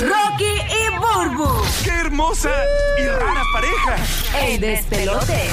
[0.00, 1.48] Rocky y Burbu.
[1.84, 2.50] ¡Qué hermosa
[2.98, 4.46] y rara pareja!
[4.46, 5.48] El despelote.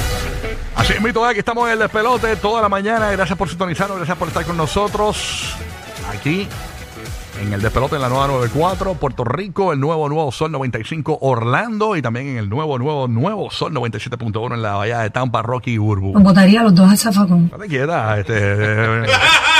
[0.74, 3.10] Así es, mito, aquí estamos en el despelote toda la mañana.
[3.10, 5.54] Gracias por sintonizarnos, gracias por estar con nosotros.
[6.10, 6.48] Aquí
[7.40, 11.96] en el despelote en la nueva 94, Puerto Rico, el nuevo Nuevo Sol 95, Orlando
[11.96, 15.72] y también en el nuevo, nuevo, nuevo Sol 97.1 en la bahía de Tampa, Rocky
[15.72, 16.14] y Burbu.
[16.14, 17.50] Los botaría a los dos al zafacón.
[17.50, 19.06] No te quietas, este.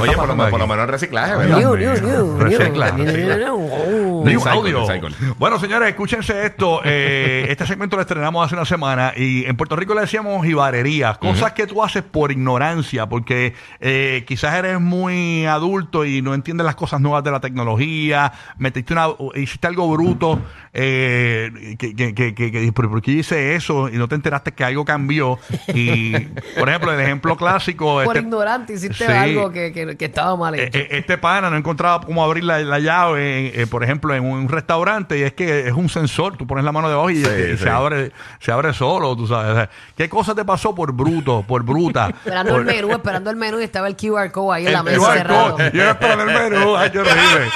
[0.00, 1.58] Oye, por, lo- por lo menos el reciclaje, ¿verdad?
[1.58, 3.06] New, new, new, Recicla, new.
[3.06, 3.36] recicla.
[3.38, 4.86] New New Recycle, audio.
[4.88, 5.16] recycle.
[5.38, 6.80] Bueno, señores, escúchense esto.
[6.84, 11.18] Eh, este segmento lo estrenamos hace una semana y en Puerto Rico le decíamos jibarerías,
[11.18, 16.64] cosas que tú haces por ignorancia, porque eh, quizás eres muy adulto y no entiendes
[16.64, 20.40] las cosas nuevas de la tecnología, metiste una, hiciste algo bruto,
[20.74, 23.88] eh, que, que, que, que- que- ¿por qué hice eso?
[23.88, 25.38] Y no te enteraste que algo cambió.
[25.74, 26.12] Y,
[26.58, 28.02] por ejemplo, el ejemplo clásico...
[28.04, 29.12] Por este- ignorante hiciste Sí.
[29.12, 30.78] algo que, que- que estaba mal eh, hecho.
[30.78, 34.48] eh, este pana no encontraba cómo abrir la, la llave, eh, por ejemplo, en un
[34.48, 37.56] restaurante, y es que es un sensor, tú pones la mano debajo y, Sí, y
[37.56, 37.64] sí.
[37.64, 39.52] se abre se abre solo, tú sabes.
[39.52, 42.08] O sea, ¿Qué cosa te pasó por bruto, por bruta?
[42.24, 44.98] Esperando el menú, esperando el menú y estaba el QR code ahí en la mesa
[44.98, 45.52] QR cerrado.
[45.56, 45.70] code.
[45.74, 47.46] Yo esperando el menú, ay, qué horrible.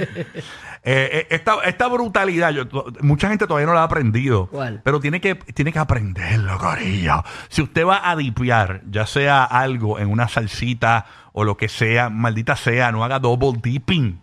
[0.85, 2.65] eh, eh, esta, esta brutalidad, yo-
[3.01, 4.47] mucha gente todavía no la ha aprendido.
[4.49, 4.83] ¿Cuál?
[4.85, 7.23] Pero tiene que, tiene que aprenderlo, Corillo.
[7.49, 12.11] Si usted va a dipiar, ya sea algo en una salsita o lo que sea,
[12.11, 14.21] maldita sea, no haga double dipping.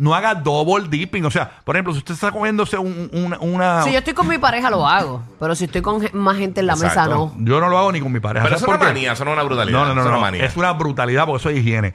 [0.00, 1.26] No haga double dipping.
[1.26, 3.82] O sea, por ejemplo, si usted está comiéndose un- un- una.
[3.82, 5.22] Si yo estoy con mi pareja, lo hago.
[5.38, 7.32] Pero si estoy con ge- más gente en la mesa, Exacto.
[7.36, 7.44] no.
[7.44, 8.44] Yo no lo hago ni con mi pareja.
[8.44, 8.98] Pero eso ¿Sabes no es por una qué?
[9.00, 9.78] manía, eso no es una brutalidad.
[9.78, 10.14] No, no, no, eso no.
[10.16, 10.44] es una manía.
[10.46, 11.92] Es una brutalidad porque eso es higiene.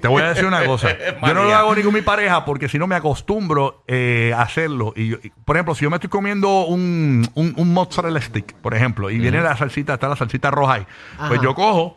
[0.00, 0.88] Te voy a decir una cosa.
[0.98, 1.58] Yo no lo Manía.
[1.58, 4.94] hago ni con mi pareja porque si no me acostumbro eh, a hacerlo.
[4.96, 8.54] Y, yo- y, por ejemplo, si yo me estoy comiendo un, un, un mozzarella stick,
[8.54, 10.86] por ejemplo, y viene la salsita, está la salsita roja ahí,
[11.18, 11.42] pues Ajá.
[11.42, 11.96] yo cojo,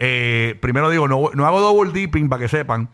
[0.00, 2.88] eh, primero digo, no, no hago double dipping para que sepan.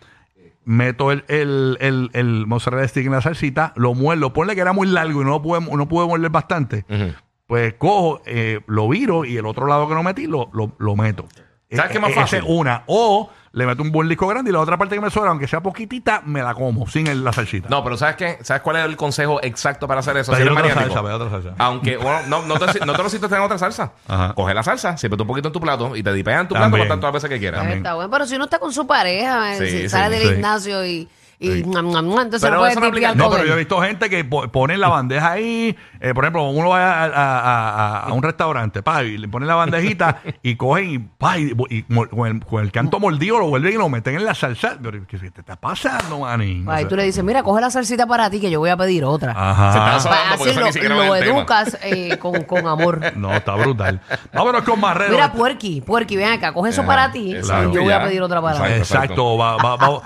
[0.67, 4.73] Meto el, el, el, el mozzarella stick en la salsita, lo muerdo, ponle que era
[4.73, 6.85] muy largo y no lo pude, no pude morder bastante.
[6.91, 7.15] Ujú.
[7.47, 10.97] Pues cojo, eh, lo viro y el otro lado que no metí lo, lo, lo
[10.97, 11.29] meto.
[11.71, 12.39] ¿Sabes qué es más esa fácil?
[12.39, 12.83] es una.
[12.87, 15.49] O le meto un buen disco grande y la otra parte que me sobra, aunque
[15.49, 17.69] sea poquitita, me la como sin el- la salsita.
[17.71, 18.39] No, pero ¿sabes qué?
[18.43, 20.33] ¿Sabes cuál es el consejo exacto para hacer eso?
[20.33, 20.95] Si Pedir eres otra maniático.
[21.03, 21.55] salsa, otra salsa.
[21.59, 23.93] Aunque, bueno, no, no, te, no te lo en otra salsa.
[24.07, 24.35] Ajá.
[24.35, 26.71] Coge la salsa, sirve un poquito en tu plato y te dipeas en tu También.
[26.73, 27.67] plato por tantas veces que quieras.
[27.67, 28.11] Está bueno.
[28.11, 30.35] Pero si uno está con su pareja, eh, Sí, si sí, sale del sí.
[30.35, 31.09] gimnasio y,
[31.39, 31.65] y Sí.
[31.65, 33.49] mua, mua, mua, entonces Pero no puede eso no aplica- tripear No, con pero él.
[33.49, 35.77] yo he visto gente que po- ponen la bandeja ahí.
[36.01, 39.29] eh, por ejemplo, uno va a, a- a- a- a un restaurante, pa, y le
[39.29, 43.49] ponen la bandejita y cogen y, pa, y, con, el, con el canto mordido lo
[43.49, 44.77] vuelven y lo meten en la salsa.
[44.83, 46.67] Pero, ¿qué te está pasando, manín?
[46.69, 48.71] O Ahí sea, tú le dices, mira, coge la salsita para ti que yo voy
[48.71, 49.33] a pedir otra.
[49.33, 49.73] Ajá.
[49.73, 51.39] Se está Pa- sobando porque así eso ni siquiera lo, va lo en el tema.
[51.41, 53.01] educas eh, con, con amor.
[53.17, 54.01] No, está brutal.
[54.33, 55.13] Vámonos con Marrero.
[55.13, 57.71] Mira, puerqui, puerqui, ven acá, coge eso para ti exacto.
[57.71, 58.05] y yo voy a Ya.
[58.05, 58.67] pedir otra para mí.
[58.67, 59.05] Exacto.
[59.05, 60.01] Exacto, va, va, va,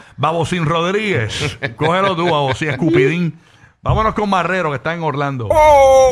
[0.65, 1.20] Rodríguez.
[1.77, 3.39] Cógelo tú, Babosín Escupidín.
[3.83, 5.49] Vámonos con Marrero, que está en Orlando.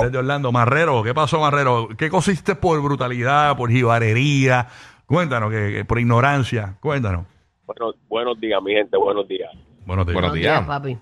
[0.03, 0.53] Desde Orlando.
[0.53, 1.89] Marrero, ¿qué pasó, Marrero?
[1.99, 4.69] ¿Qué consiste por brutalidad, por jibarería?
[5.07, 6.77] Cuéntanos, que, que por ignorancia.
[6.81, 7.27] Cuéntanos.
[7.67, 9.51] Bueno, buenos días, mi gente, buenos días.
[9.85, 10.15] Buenos días.
[10.15, 10.67] Buenos días.
[10.67, 10.97] papi.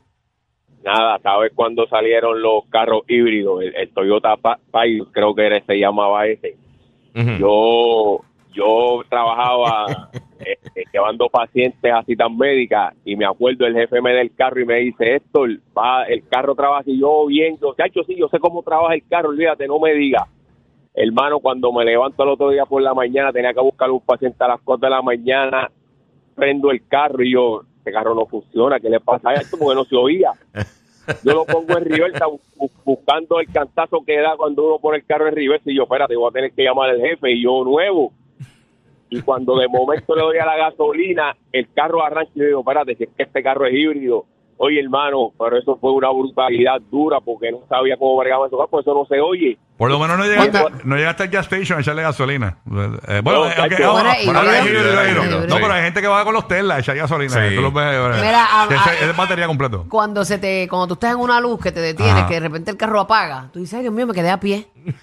[0.84, 3.62] Nada, ¿sabes cuando salieron los carros híbridos?
[3.62, 6.56] El, el Toyota Pilot, creo que era, se llamaba ese.
[7.38, 8.20] Yo
[8.56, 10.56] yo trabajaba eh,
[10.92, 14.76] llevando pacientes a citas médicas y me acuerdo el jefe me del carro y me
[14.80, 18.62] dice, Héctor, va, el carro trabaja y yo bien, yo, chacho, sí, yo sé cómo
[18.62, 20.24] trabaja el carro, olvídate, no me digas.
[20.94, 24.42] Hermano, cuando me levanto el otro día por la mañana, tenía que buscar un paciente
[24.42, 25.70] a las 4 de la mañana,
[26.34, 29.58] prendo el carro y yo, este carro no funciona, ¿qué le pasa a esto?
[29.58, 30.32] Porque no se oía.
[31.22, 34.98] Yo lo pongo en reversa bu- bu- buscando el cantazo que da cuando uno pone
[34.98, 37.42] el carro en reversa y yo, espérate, voy a tener que llamar al jefe y
[37.44, 38.12] yo nuevo.
[39.08, 42.60] Y cuando de momento le doy a la gasolina, el carro arranca y yo digo,
[42.60, 44.24] espérate, si es que este carro es híbrido.
[44.58, 48.86] Oye, hermano, pero eso fue una brutalidad dura porque no sabía cómo bregaba eso, pues
[48.86, 49.58] eso no se oye.
[49.76, 52.56] Por lo menos no llegaste, no llegaste al gas station a echarle gasolina.
[53.06, 56.78] Eh, bueno, No, ah, Bueno, bueno, pero hay gente que va con los Tesla a
[56.78, 57.48] echar gasolina.
[57.50, 57.54] Sí.
[57.54, 58.68] Tú lo ves, eh, Mira, a-
[59.02, 59.84] es batería completo.
[59.90, 62.26] Cuando se te, cuando tú estás en una luz que te detienes, Ajá.
[62.28, 64.66] que de repente el carro apaga, tú dices, ay Dios mío, me quedé a pie.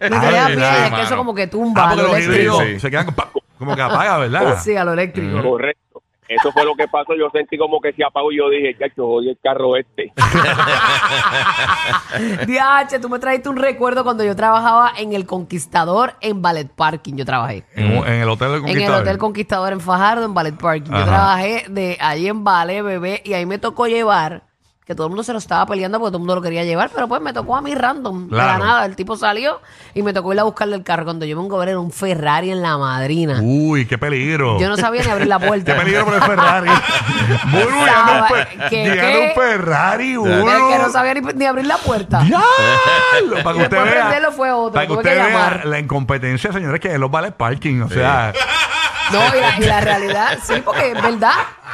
[0.00, 2.80] Me quedé a pie, es que eso como que tumba Ah, los híbridos Sí.
[2.80, 4.58] se quedan pa- como que apaga, ¿verdad?
[4.62, 5.42] Sí, a lo eléctrico.
[5.42, 6.02] Correcto.
[6.28, 7.14] eso fue lo que pasó.
[7.14, 10.12] Yo sentí como que se apagó y yo dije, chacho, jodí el carro este.
[12.46, 17.14] Diache, tú me trajiste un recuerdo cuando yo trabajaba en el Conquistador en Ballet Parking.
[17.14, 17.64] Yo trabajé.
[17.74, 19.02] En, en el hotel del En el Conquistador.
[19.02, 20.90] Hotel Conquistador en Fajardo, en Ballet Parking.
[20.90, 21.06] Yo Ajá.
[21.06, 24.42] trabajé de ahí en Ballet, bebé, y ahí me tocó llevar,
[24.86, 26.90] que todo el mundo se lo estaba peleando porque todo el mundo lo quería llevar,
[26.94, 28.64] pero pues me tocó a mí random, de la Claro.
[28.64, 28.86] nada.
[28.86, 29.60] El tipo salió
[29.94, 31.02] y me tocó ir a buscarle el carro.
[31.04, 33.40] Cuando yo me encontré era un Ferrari en la madrina.
[33.42, 34.60] Uy, qué peligro.
[34.60, 35.76] Yo no sabía ni abrir la Qué puerta.
[35.76, 36.70] peligro por el Ferrari.
[37.50, 39.26] Burbu, llegando un, ¿qué, llegando qué?
[39.36, 42.20] un Ferrari, Es que no sabía ni, ni abrir la puerta.
[42.20, 43.42] ¡Diablo!
[43.42, 44.00] Para que usted Después vea.
[44.02, 45.66] prenderlo fue otro, Para que tuve usted que vea llamar.
[45.66, 47.80] la incompetencia, señores, que es los vale parking.
[47.82, 48.32] O sea,
[49.12, 51.32] No, y la, y la realidad, sí, porque es verdad,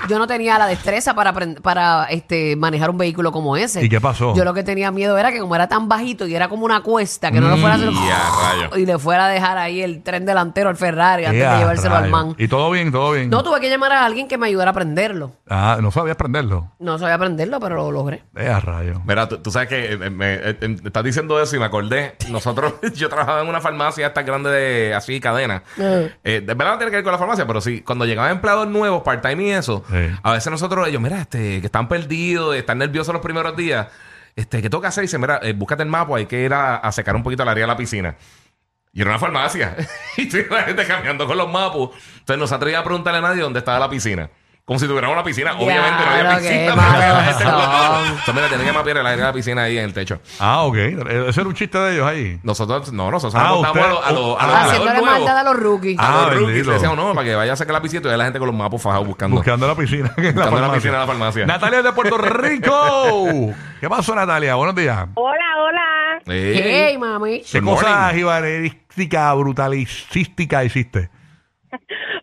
[0.08, 3.82] yo no tenía la destreza para aprend- para este manejar un vehículo como ese.
[3.84, 4.34] ¿Y qué pasó?
[4.34, 6.80] Yo lo que tenía miedo era que como era tan bajito y era como una
[6.82, 8.76] cuesta, que no lo fuera a hacer Mm, rayo.
[8.76, 11.96] y le fuera a dejar ahí el tren delantero al Ferrari antes ¡ea, de llevárselo
[11.96, 12.34] al man.
[12.38, 13.30] Y todo bien, todo bien.
[13.30, 15.32] No, tuve que llamar a alguien que me ayudara a prenderlo.
[15.48, 16.70] Ah, no sabías prenderlo.
[16.78, 18.22] No sabía prenderlo, pero lo logré.
[18.36, 19.00] ¡Eh, a rayo!
[19.06, 22.16] Mira, tú, tú sabes que eh, me, eh, eh, estás diciendo eso y me acordé.
[22.30, 25.62] Nosotros, yo trabajaba en una farmacia esta grande de así cadena.
[25.78, 28.68] Eh, de verdad no tiene que ver con la farmacia, pero sí, cuando llegaban empleados
[28.68, 29.96] nuevos, part-time y eso, Sí.
[30.22, 33.88] a veces nosotros, ellos, mira, este, que están perdidos, están nerviosos los primeros días,
[34.36, 35.04] este, ¿qué toca hacer?
[35.04, 37.42] Y dice, mira, eh, búscate el mapa, hay que ir a, a secar un poquito
[37.42, 38.16] el área de la piscina.
[38.94, 39.74] Y era una farmacia.
[40.18, 41.96] y estoy la gente cambiando con los mapas.
[42.18, 44.28] Entonces no se atrevía a preguntarle a nadie dónde estaba la piscina.
[44.64, 45.54] Como si tuviera una piscina.
[45.58, 46.60] Obviamente no había piscina.
[46.72, 48.04] pero malos gente son.
[48.06, 50.20] Entonces, mira, tienen que mapear el área de la piscina ahí en el techo.
[50.38, 50.76] Ah, ok.
[50.76, 52.38] Ese era un chiste de ellos ahí.
[52.44, 54.78] Nosotros, no, nosotros Ah, nos contamos a usted- los, a los, a los Ah.
[54.84, 55.04] nuevos.
[55.04, 55.96] maldad a los rookies.
[55.98, 56.68] Ah, A los rookies bendito.
[56.68, 58.54] le decíamos, no, para que vaya a sacar la piscina y la gente con los
[58.56, 59.36] mapos fajados buscando.
[59.36, 60.12] Buscando la piscina.
[60.16, 60.74] en Buscando la farmacia.
[60.74, 61.46] piscina en la farmacia.
[61.46, 63.54] Natalia de Puerto Rico.
[63.80, 64.54] ¿Qué pasó, Natalia?
[64.54, 65.08] Buenos días.
[65.14, 66.22] Hola, hola.
[66.26, 67.42] Hey, mami.
[67.50, 68.16] ¿Qué Good cosa morning.
[68.18, 71.10] jibarerística, brutalicística hiciste?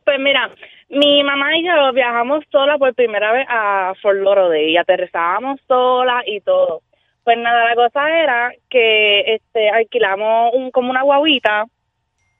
[0.06, 0.50] Pues mira,
[0.90, 6.24] mi mamá y yo viajamos sola por primera vez a Fort Lauderdale y aterrizábamos sola
[6.26, 6.82] y todo.
[7.24, 11.66] Pues nada, la cosa era que este alquilamos un como una guaguita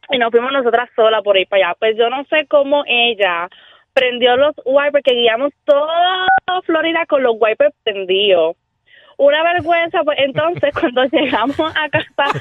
[0.10, 1.76] y nos fuimos nosotras solas por ir para allá.
[1.80, 3.48] Pues yo no sé cómo ella
[3.94, 6.28] prendió los wipers, que guiamos toda
[6.66, 8.56] Florida con los wipers prendidos.
[9.22, 12.40] Una vergüenza, pues entonces cuando llegamos a casa,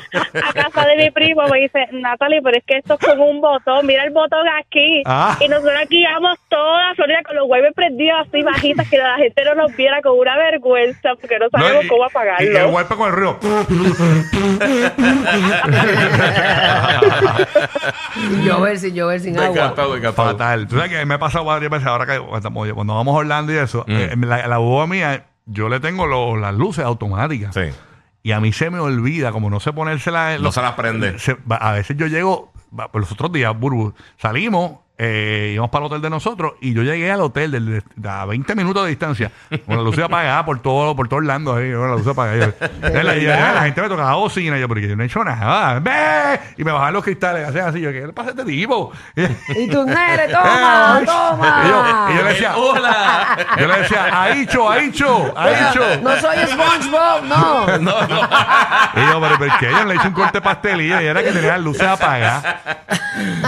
[0.48, 3.40] a casa de mi primo, me dice, Natalie, pero es que esto es como un
[3.40, 5.02] botón, mira el botón aquí.
[5.04, 5.36] Ah.
[5.40, 9.56] Y nosotros guiamos toda Florida con los wipers prendidos así bajitas, que la gente no
[9.56, 12.70] nos viera con una vergüenza, porque no sabemos y- cómo Y el apagarlo.
[12.70, 13.38] golpe con el río.
[18.44, 19.72] Llover, sin llover, sin Me agua.
[19.74, 20.12] encantó.
[20.12, 20.66] Fatal.
[20.68, 23.52] Tú sabes que me ha pasado varias veces ahora que cuando cuando vamos a Orlando
[23.52, 23.92] y eso, Mm.
[23.96, 27.54] eh, la, la boba mía, yo le tengo lo- las luces automáticas.
[27.54, 27.70] Sí.
[28.22, 30.40] Y a mí se me olvida, como no sé ponérselas.
[30.40, 31.18] No se las prende.
[31.18, 32.52] se- va- a veces yo llego,
[32.92, 36.82] por los otros días, Burbu, salimos, eh, íbamos para el hotel de nosotros y yo
[36.82, 39.30] llegué al hotel del- de, a 20 minutos de distancia
[39.66, 42.36] con la luz apagada por todo, por todo Orlando ahí, con la luz apagada.
[42.46, 45.22] Yo- Entonces, la, gente me tocaba bocina y yo, pero que yo no he hecho
[45.24, 45.78] nada.
[45.80, 46.40] ¡Ve!
[46.56, 47.80] Y me bajaban los cristales, hacían así.
[47.80, 48.92] Yo, ¿qué le pasa a este tipo?
[49.56, 51.62] Y tú, nere, toma, Eh, toma.
[51.64, 53.36] Y yo, y yo le decía, ¡Hola!
[53.58, 55.80] yo le decía, Aicho, Aicho, Aicho.
[56.02, 57.66] No soy SpongeBob, no.
[57.78, 58.20] no, no.
[58.96, 59.70] Y yo, pero ¿por qué?
[59.70, 62.44] Yo le hice un corte pastelilla y era que tenía las luces apagadas.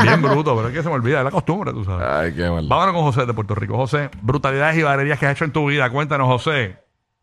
[0.02, 2.06] Bien bruto, pero es que se me olvida, es la costumbre, tú sabes.
[2.08, 2.66] Ay, qué mal.
[2.68, 3.76] Vámonos con José de Puerto Rico.
[3.76, 5.90] José, brutalidades y barrerías que has hecho en tu vida.
[5.90, 6.76] Cuéntanos, José.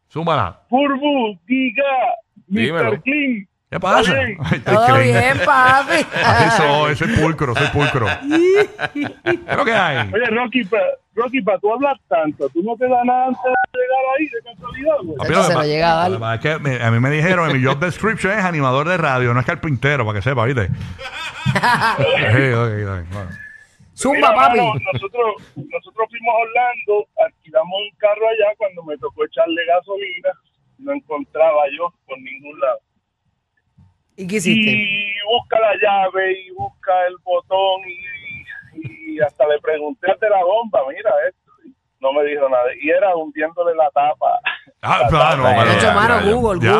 [0.10, 0.62] Súmala.
[0.70, 1.84] Burbu, diga,
[2.48, 2.92] Dímelo.
[2.94, 3.02] Mr.
[3.04, 3.48] Clean.
[3.70, 4.14] ¿Qué pasa?
[4.64, 6.06] Todo bien, papi.
[6.24, 8.08] Así soy, soy pulcro, soy pulcro.
[8.94, 9.10] ¿Qué
[9.46, 10.10] es lo que hay?
[10.14, 10.78] Oye, Rocky, pa,
[11.14, 14.54] Rocky, para tú hablar tanto, ¿tú no te das nada antes de llegar ahí de
[14.54, 15.18] casualidad, güey?
[15.18, 16.36] Papi, Chacho, que se lo pa- llega a dar.
[16.36, 19.34] es que me- a mí me dijeron, en mi job description es animador de radio,
[19.34, 20.70] no es carpintero, para que sepa, ¿viste?
[21.48, 23.30] Sí, ok, ok, bueno.
[23.98, 24.58] Zumba, Mira, papi.
[24.58, 30.30] mano, nosotros, nosotros fuimos a Orlando, alquilamos un carro allá cuando me tocó echarle gasolina,
[30.78, 32.80] no encontraba yo por ningún lado.
[34.16, 34.72] ¿Y qué hiciste?
[34.72, 40.30] Y busca la llave y busca el botón y, y hasta le pregunté al de
[40.30, 41.52] la bomba, mira esto.
[41.66, 42.66] y No me dijo nada.
[42.80, 44.40] Y era hundiéndole la tapa.
[44.80, 46.32] Ah, La claro, pero- De hecho, ya, mano, ya.
[46.32, 46.72] Google, Ya,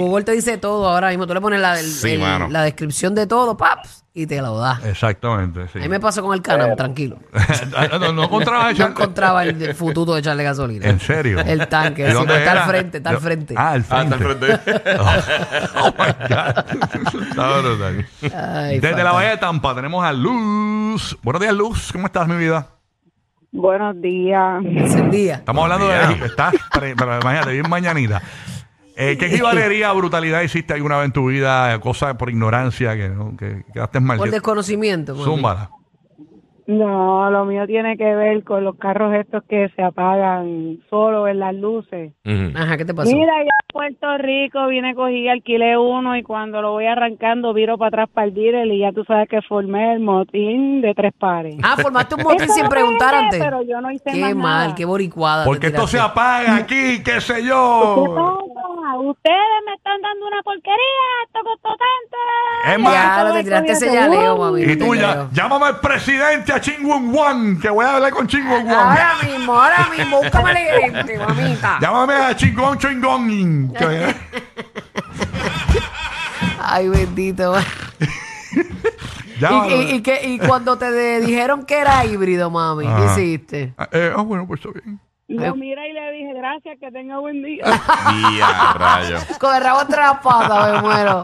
[0.00, 0.24] Google.
[0.24, 1.26] te dice todo ahora mismo.
[1.28, 2.48] Tú le pones la, el- Sí, el- mano.
[2.50, 4.80] la descripción de todo, paps, y te lo da.
[4.84, 5.78] Exactamente, sí.
[5.78, 7.18] A mí me pasó con el canal, tranquilo.
[8.00, 10.86] no, no encontraba No echar- encontraba el, el fututo de echarle gasolina.
[10.88, 11.38] ¿En serio?
[11.38, 12.02] El tanque.
[12.02, 12.64] ¿Y sí, dónde está era?
[12.64, 13.54] al frente, está al Yo- frente.
[13.56, 14.52] Ah, al Ah, está frente.
[14.52, 14.80] al frente.
[15.76, 17.22] Oh, my God.
[17.28, 18.06] Está brutal.
[18.22, 19.04] Ay, Desde fatal.
[19.04, 21.16] la Bahía de Tampa tenemos a Luz.
[21.22, 21.90] Buenos días, Luz.
[21.92, 22.66] ¿Cómo estás, mi vida?
[23.52, 24.64] Buenos días.
[24.64, 25.34] Encendía.
[25.36, 26.26] Estamos hablando de...
[26.26, 28.22] Estás, pre- pero imagínate, bien mañanita.
[28.96, 31.78] Eh, ¿Qué jibarería, brutalidad hiciste alguna vez en tu vida?
[31.80, 33.34] Cosas por ignorancia que, ¿no?
[33.36, 34.18] que quedaste mal.
[34.18, 35.14] Por desconocimiento.
[35.16, 35.70] Zúmbala.
[36.70, 41.40] No, lo mío tiene que ver con los carros estos que se apagan solo en
[41.40, 42.12] las luces.
[42.24, 42.52] Ujú.
[42.56, 43.10] Ajá, ¿qué te pasó?
[43.10, 47.76] Mira, yo a Puerto Rico vine, cogí, alquilé uno y cuando lo voy arrancando viro
[47.76, 51.12] para atrás para el dealer y ya tú sabes que formé el motín de tres
[51.18, 51.56] pares.
[51.62, 53.40] Ah, formaste un motín Eso sin preguntar antes.
[53.42, 54.74] Pero yo no hice Qué más mal, nada.
[54.76, 55.42] qué boricuada.
[55.42, 56.12] te Porque esto se tiraste.
[56.12, 58.04] apaga aquí, qué sé ¿Qué yo.
[58.14, 58.36] pasa?
[59.00, 59.36] Ustedes
[59.66, 60.76] me están dando una porquería,
[61.24, 62.70] esto costó tanto.
[62.72, 64.62] Es más- Ya, lo te tiraste ese yaleo, mami.
[64.62, 65.28] Y no te tú ya, creo.
[65.32, 68.88] llámame al presidente, a Chingwon Wan, que voy a hablar con Chingwon Wan.
[68.88, 71.78] Ahora mismo, ahora mismo, búscame el gerente, mamita.
[71.80, 73.72] Llámame a Chingwon Chingwon.
[73.78, 74.14] que-
[76.62, 77.54] Ay, bendito.
[79.40, 80.02] ¿Y, y,
[80.34, 83.12] y cuando te de- dijeron que era híbrido, mami, ¿qué Ajá.
[83.20, 83.74] hiciste?
[83.78, 85.00] Ah, eh, ah, bueno, pues está bien.
[85.30, 87.64] No, mira y le dije gracias, que tenga buen día.
[88.30, 89.16] Día, rayo.
[89.38, 91.22] Con el rabo entre las patas me muero.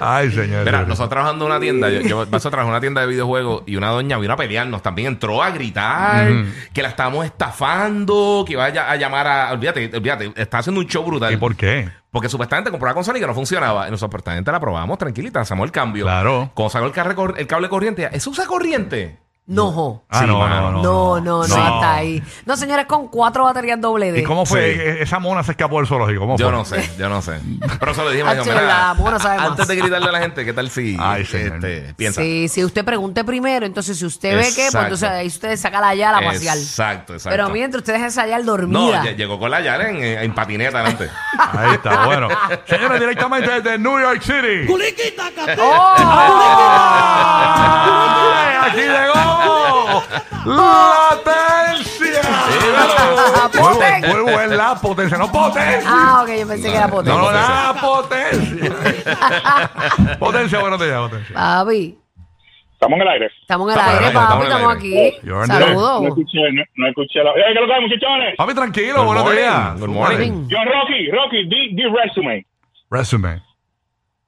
[0.00, 0.64] Ay, señor.
[0.64, 3.06] Mira, nosotros trabajando en una tienda, yo, yo paso a trabajar en una tienda de
[3.08, 6.28] videojuegos y una doña vino a pelearnos también, entró a gritar
[6.72, 9.52] que la estábamos estafando, que iba a, ll- a llamar a.
[9.52, 11.32] Olvídate, olvídate, está haciendo un show brutal.
[11.32, 11.88] ¿Y por qué?
[12.10, 13.88] Porque supuestamente compró la consola y que no funcionaba.
[13.88, 16.04] Y nosotros supuestamente la probamos tranquilita, hacemos el cambio.
[16.04, 16.50] Claro.
[16.54, 19.18] Cuando sacó el, carre cor- el cable corriente, ¿eso usa corriente?
[19.46, 20.04] No.
[20.08, 20.70] Ah, Sí, no, mano.
[20.70, 21.64] no, no, no, no, No.
[21.74, 22.22] hasta ahí.
[22.46, 24.20] No, señores, con cuatro baterías doble D.
[24.20, 24.72] ¿Y cómo fue?
[24.74, 24.80] Sí.
[24.80, 26.20] E- Esa mona se escapó del zoológico.
[26.20, 26.56] ¿Cómo Yo fue?
[26.56, 27.38] no sé, yo no sé.
[27.78, 29.50] Pero eso le dijimos, Hacho, mira, la mona sabe más.
[29.50, 31.56] antes de gritarle a la gente, ¿qué tal si Ay, señor.
[31.56, 32.22] este, piensa?
[32.22, 34.80] Sí, si usted pregunte primero, entonces si usted ve que, pues Exacto.
[34.84, 36.56] entonces ahí usted saca la yala a pasear.
[36.56, 37.36] Exacto, exacto.
[37.36, 39.02] Pero mientras usted deja esa yala No, dormida.
[39.04, 41.10] ll- llegó con la Yara en, en patineta adelante.
[41.52, 42.28] Ahí está, bueno.
[42.66, 44.66] Señores, directamente desde New York City.
[45.60, 45.94] ¡Oh!
[48.66, 50.02] ¡Aquí llegó!
[50.46, 52.22] ¡La potencia!
[54.08, 55.82] Muy, muy buen la potencia, no potencia.
[55.86, 57.16] Ah, ok, yo pensé que era potente.
[57.18, 60.16] No, no, la potencia.
[60.18, 61.34] potencia, buenos días, potencia.
[61.34, 61.98] Papi,
[62.72, 63.30] Estamos en el aire.
[63.40, 65.12] estamos en el aire, papi, estamos aquí.
[65.22, 66.04] On No Saludos.
[66.08, 67.30] escuché, no, no escuché la...
[67.30, 68.36] ¡Eh, qué lo que hay, muchachones!
[68.36, 69.80] Papi, tranquilo, buenos días.
[69.80, 70.46] good morning.
[70.48, 72.44] Yo, Rocky, Rocky, di, di resume.
[72.90, 73.40] Resume.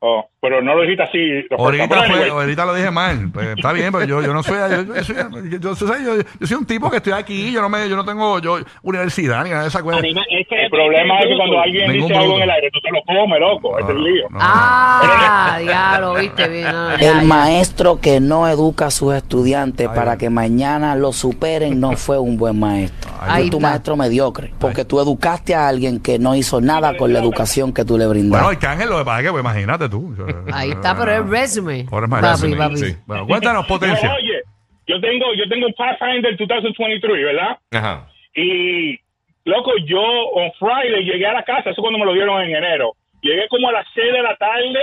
[0.08, 1.18] Oh, pero no lo dijiste así.
[1.50, 2.30] lo Ahorita, pero fue- anyway.
[2.30, 3.30] ahorita lo dije mal.
[3.32, 4.56] Pues, está bien, pero yo, yo no soy.
[4.70, 5.16] Yo, yo soy,
[5.50, 7.50] yo, yo soy- yo- yo soy un tipo que estoy aquí.
[7.50, 9.98] Yo no me, yo no tengo yo, universidad ni nada de esa cosa.
[9.98, 12.36] El problema es que cuando alguien dice algo bruto.
[12.36, 13.78] en el aire, tú te lo comes, loco.
[13.78, 14.26] Ese es el lío.
[14.30, 16.64] No, Ah, diablo, viste bien.
[16.72, 17.26] no, ya, El ya.
[17.26, 22.36] maestro que no educa a sus estudiantes para que mañana lo superen no fue un
[22.36, 23.10] buen maestro.
[23.26, 24.52] Fue tu maestro mediocre.
[24.58, 28.06] Porque tú educaste a alguien que no hizo nada con la educación que tú le
[28.06, 28.46] Bueno, brindaste.
[28.66, 29.95] Arcángel, lo que pasa es que, pues, imagínate tú.
[30.52, 31.86] Ahí está, pero es resume.
[31.90, 32.76] Ahora es más Papi, resume, papi.
[32.76, 32.96] sí.
[33.06, 34.14] Bueno, cuéntanos, potencia.
[34.14, 34.42] Oye,
[34.86, 37.58] yo tengo, yo tengo un Pathfinder 2023, ¿verdad?
[37.72, 38.08] Ajá.
[38.34, 38.98] Y,
[39.44, 42.92] loco, yo on Friday llegué a la casa, eso cuando me lo dieron en enero.
[43.22, 44.80] Llegué como a las 6 de la tarde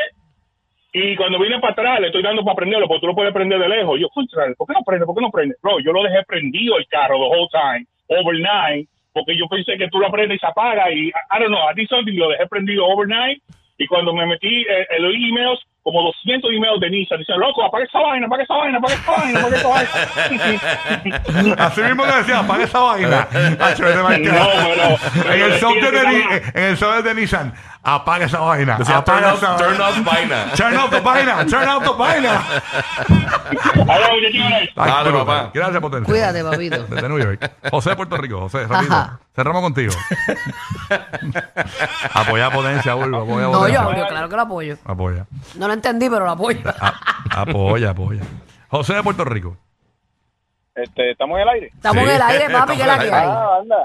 [0.91, 3.59] y cuando vine para atrás le estoy dando para prenderlo, porque tú lo puedes prender
[3.59, 3.99] de lejos.
[3.99, 5.05] Yo, contra, ¿por qué no prende?
[5.05, 5.55] ¿Por qué no prende?
[5.61, 9.87] Bro, yo lo dejé prendido el carro the whole time, overnight, porque yo pensé que
[9.87, 12.45] tú lo prendes y se apaga y, I don't know, I did something, lo dejé
[12.47, 13.41] prendido overnight
[13.77, 17.63] y cuando me metí eh, en los emails, como 200 emails de Nissan, dicen, loco,
[17.65, 21.55] apaga esa vaina, apaga esa vaina, apaga esa vaina, apaga esa vaina.
[21.65, 23.27] Así mismo que decía, apaga esa vaina.
[23.33, 24.47] No,
[25.17, 27.53] pero- en el pero software de, en el software de Nissan,
[27.83, 28.77] apaga esa vaina.
[28.77, 29.87] Decía, turn apaga off, esa turn vaina.
[29.89, 30.51] off vaina.
[30.55, 32.41] Turn off the vaina, turn off the vaina.
[33.87, 35.51] Ay, Dale, papá.
[35.53, 36.11] Gracias, potencia.
[36.11, 36.83] Cuídate, papito.
[36.83, 37.51] Desde New York.
[37.71, 38.39] José de Puerto Rico.
[38.41, 38.93] José, rápido.
[38.93, 39.19] Ajá.
[39.35, 39.93] Cerramos contigo.
[42.13, 43.21] apoya a potencia, Bulbo.
[43.21, 43.81] Apoya a No, potencia.
[43.83, 44.77] yo, yo claro que lo apoyo.
[44.85, 45.25] Apoya.
[45.55, 46.59] No lo entendí, pero lo apoyo.
[46.79, 48.21] A- apoya, apoya.
[48.69, 49.57] José de Puerto Rico.
[50.75, 51.67] Este, ¿Estamos en el aire?
[51.67, 52.09] Estamos Sí.
[52.09, 53.27] en el aire, papi, que es la que hay.
[53.27, 53.75] Ah, anda.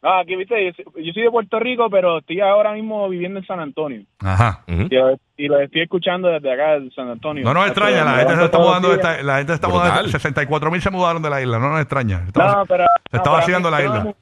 [0.00, 3.40] No, aquí, viste, yo, soy- yo soy de Puerto Rico, pero estoy ahora mismo viviendo
[3.40, 4.02] en San Antonio.
[4.20, 4.62] Ajá.
[4.68, 7.42] Y lo, y lo estoy escuchando desde acá, de San Antonio.
[7.44, 9.12] No nos extraña, la gente se levanto está todos mudando, de los días.
[9.16, 11.80] esta- la gente se está mudando, 64 mil se mudaron de la isla, no nos
[11.80, 12.22] extraña.
[12.28, 12.84] Está, No, pero...
[13.10, 14.14] se está no, vaciando la no isla.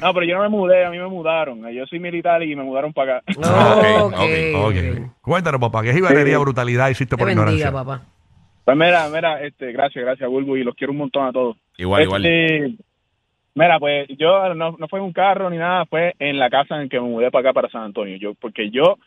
[0.00, 1.70] No, pero yo no me mudé, a mí me mudaron.
[1.70, 3.24] Yo soy militar y me mudaron para acá.
[3.44, 4.20] Ah, ok, Ok,
[4.54, 5.12] ok, Ok.
[5.20, 7.72] Cuéntanos, papá, ¿qué jibanería, brutalidad hiciste Te por bendiga, ignorancia?
[7.72, 8.06] papá.
[8.64, 11.56] Pues mira, mira, este, gracias, gracias, Bulbo, y los quiero un montón a todos.
[11.76, 12.22] Igual, igual.
[13.54, 16.80] Mira, pues yo no, no fue en un carro ni nada, fue en la casa
[16.80, 18.16] en que me mudé para acá, para San Antonio.
[18.16, 18.98] Yo, porque yo,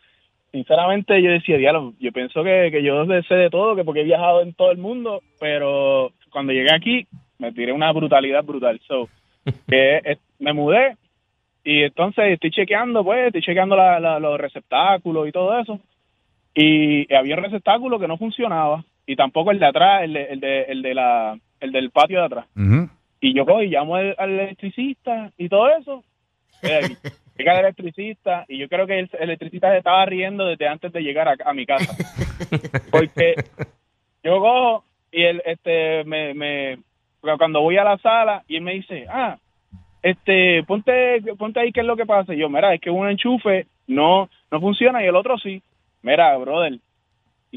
[0.52, 4.06] sinceramente, yo decía, diálogo, yo pienso que, que yo sé de todo, que porque he
[4.06, 7.08] viajado en todo el mundo, pero cuando llegué aquí
[7.40, 8.80] me tiré una brutalidad brutal.
[8.88, 9.10] So,
[9.68, 10.96] que eh, me mudé
[11.64, 15.80] y entonces estoy chequeando, pues, estoy chequeando la- la- los receptáculos y todo eso.
[16.54, 20.40] Y había un receptáculo que no funcionaba y tampoco el de atrás, el de, el
[20.40, 22.46] de, el de la, el del patio de atrás.
[23.26, 26.04] Y yo cojo y llamo al, al electricista y todo eso.
[26.62, 30.94] Llega el electricista y yo creo que el, el electricista se estaba riendo desde antes
[30.94, 31.92] de llegar a, a mi casa.
[32.92, 33.34] Porque
[34.24, 36.78] yo cojo y él, este, me, me,
[37.20, 39.40] cuando voy a la sala y él me dice, ah,
[40.04, 42.32] este, ponte, ponte ahí qué es lo que pasa.
[42.32, 45.64] Y yo, mira, es que un enchufe no, no funciona y el otro sí.
[46.04, 46.78] Mira, brother,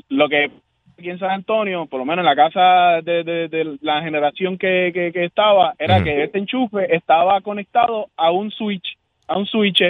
[0.08, 0.50] lo que
[0.98, 4.58] aquí en San Antonio, por lo menos en la casa de, de- de la generación
[4.58, 9.46] que, que, que estaba, era que este enchufe estaba conectado a un switch, a un
[9.46, 9.80] switch.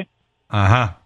[0.48, 0.98] Ajá.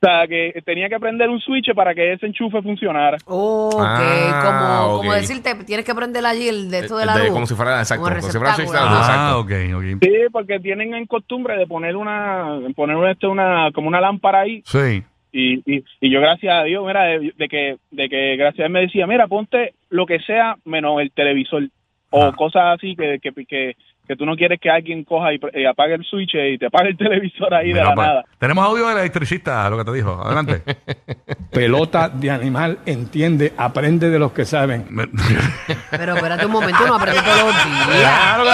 [0.00, 3.16] O sea, que tenía que prender un switch para que ese enchufe funcionara.
[3.26, 7.32] Ok, Ah, como, decirte, tienes que prender allí el de esto de la de- luz.
[7.32, 9.38] como si fuera, exacto, Como si fuera switch de la luz, Ah, exacto.
[9.40, 10.02] ok, ok.
[10.02, 14.40] Sí, porque tienen en costumbre de poner una, poner una, este, una, como una lámpara
[14.40, 15.02] ahí Sí.
[15.36, 18.62] Y, y, y yo gracias a Dios, mira, de, de que, de que gracias a
[18.64, 21.68] Dios me decía, mira, ponte lo que sea menos el televisor
[22.10, 22.32] o Ah.
[22.36, 23.76] cosas así que, que, que,
[24.06, 26.96] que tú no quieres que alguien coja y, apague el switch y te apague el
[26.96, 28.24] televisor ahí Mira, de la nada.
[28.38, 30.22] Tenemos audio del electricista, lo que te dijo.
[30.22, 30.62] Adelante.
[31.52, 34.86] Pelota de animal, entiende, aprende de los que saben.
[35.90, 38.20] Pero espérate un momento, no aprende todos los días.
[38.36, 38.44] Claro